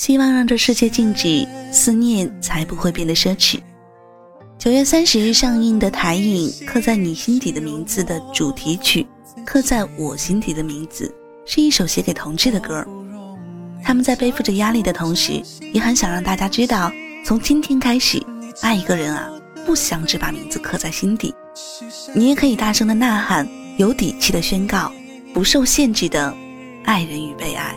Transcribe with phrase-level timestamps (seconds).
[0.00, 3.58] 希望让这世界静止，思念才不会变得奢侈。
[4.58, 9.06] 九月三十日上映的台影《刻在你心底的名字》的主题曲
[9.44, 11.14] 《刻在我心底的名字》
[11.52, 12.82] 是一首写给同志的歌。
[13.84, 16.90] 他们在背负着压力的同时，也很想让大家知道，
[17.22, 18.24] 从今天开始，
[18.62, 19.30] 爱一个人啊，
[19.66, 21.34] 不想只把名字刻在心底，
[22.14, 23.46] 你也可以大声的呐喊，
[23.76, 24.90] 有底气的宣告，
[25.34, 26.34] 不受限制的
[26.86, 27.76] 爱人与被爱。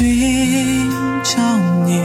[0.00, 0.90] 寻
[1.22, 1.42] 找
[1.84, 2.00] 你，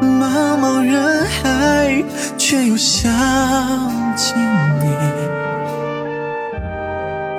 [0.00, 2.04] 茫茫人海，
[2.38, 3.10] 却又想
[4.16, 4.32] 起
[4.80, 4.86] 你。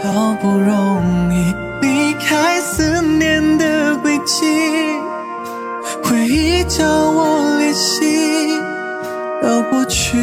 [0.03, 4.43] 好不容易离开思念的轨迹，
[6.03, 8.59] 回忆叫我联系
[9.41, 10.17] 到过去。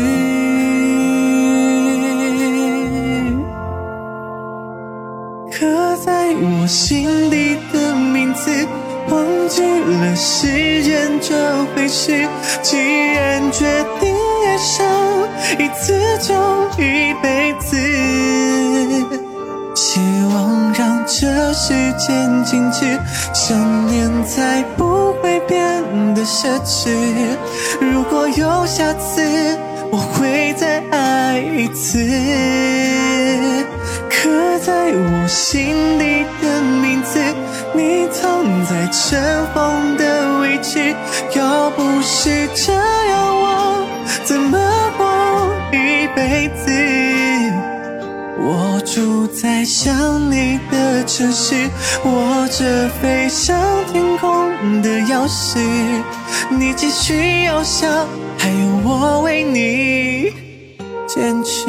[5.51, 7.90] 刻在我心底的
[8.21, 8.51] 名字，
[9.09, 12.29] 忘记了时间这回事。
[12.61, 13.65] 既然决
[13.99, 14.15] 定
[14.47, 14.87] 爱上
[15.59, 16.35] 一次就
[16.77, 17.79] 一辈子，
[19.75, 20.01] 希
[20.35, 22.85] 望让这时间静止，
[23.33, 25.83] 想念才不会变
[26.15, 26.91] 得奢侈。
[27.81, 29.23] 如果有下次，
[29.91, 32.07] 我会再爱一次。
[34.11, 34.29] 刻
[34.59, 37.19] 在我心底的名字，
[38.65, 40.95] 在尘封的位置。
[41.35, 43.87] 要不是这样，我
[44.25, 44.59] 怎么
[44.97, 45.07] 过
[45.73, 46.71] 一辈子？
[48.43, 51.69] 我住在想你的城市，
[52.05, 53.61] 握着飞向
[53.93, 55.59] 天空的钥匙。
[56.49, 58.07] 你继续翱翔，
[58.39, 60.33] 还有我为你
[61.07, 61.69] 坚持。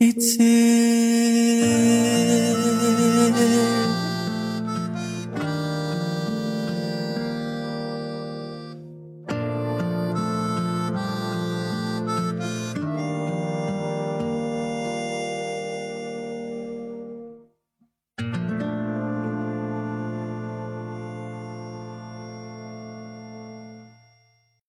[0.00, 1.09] 一次。